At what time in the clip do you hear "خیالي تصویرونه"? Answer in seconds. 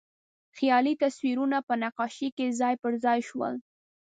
0.57-1.57